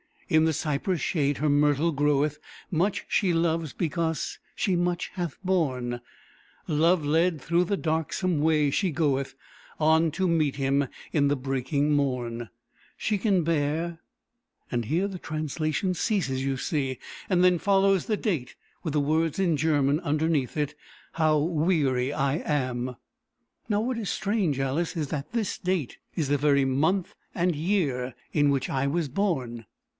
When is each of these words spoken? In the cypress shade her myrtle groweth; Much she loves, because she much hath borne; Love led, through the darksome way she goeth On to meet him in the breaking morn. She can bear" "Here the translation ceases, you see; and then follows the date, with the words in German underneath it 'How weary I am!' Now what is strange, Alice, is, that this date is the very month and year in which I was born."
In 0.29 0.45
the 0.45 0.53
cypress 0.53 1.01
shade 1.01 1.37
her 1.39 1.49
myrtle 1.49 1.91
groweth; 1.91 2.39
Much 2.71 3.05
she 3.09 3.33
loves, 3.33 3.73
because 3.73 4.39
she 4.55 4.75
much 4.77 5.09
hath 5.09 5.37
borne; 5.43 5.99
Love 6.67 7.05
led, 7.05 7.39
through 7.41 7.65
the 7.65 7.75
darksome 7.77 8.39
way 8.39 8.71
she 8.71 8.91
goeth 8.91 9.35
On 9.79 10.09
to 10.11 10.27
meet 10.29 10.55
him 10.55 10.87
in 11.11 11.27
the 11.27 11.35
breaking 11.35 11.91
morn. 11.91 12.49
She 12.97 13.17
can 13.17 13.43
bear" 13.43 13.99
"Here 14.85 15.07
the 15.07 15.19
translation 15.19 15.93
ceases, 15.93 16.43
you 16.45 16.55
see; 16.57 16.97
and 17.29 17.43
then 17.43 17.59
follows 17.59 18.05
the 18.05 18.17
date, 18.17 18.55
with 18.83 18.93
the 18.93 19.01
words 19.01 19.37
in 19.37 19.55
German 19.57 19.99
underneath 19.99 20.55
it 20.57 20.73
'How 21.11 21.37
weary 21.37 22.11
I 22.13 22.35
am!' 22.37 22.95
Now 23.67 23.81
what 23.81 23.97
is 23.99 24.09
strange, 24.09 24.59
Alice, 24.59 24.95
is, 24.95 25.09
that 25.09 25.33
this 25.33 25.57
date 25.57 25.97
is 26.15 26.29
the 26.29 26.37
very 26.39 26.65
month 26.65 27.13
and 27.35 27.53
year 27.55 28.15
in 28.31 28.49
which 28.49 28.67
I 28.69 28.87
was 28.87 29.07
born." 29.09 29.65